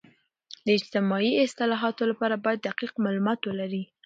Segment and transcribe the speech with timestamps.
[0.65, 3.83] د اجتماعي اصلاحاتو لپاره باید دقیق معلومات ولري.